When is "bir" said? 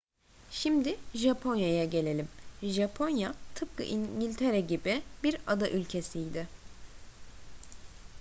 5.23-5.37